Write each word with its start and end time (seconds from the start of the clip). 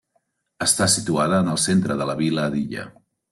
Està 0.65 0.87
situada 0.93 1.41
en 1.45 1.51
el 1.53 1.59
centre 1.65 1.99
de 2.01 2.09
la 2.13 2.17
vila 2.23 2.47
d'Illa. 2.57 2.89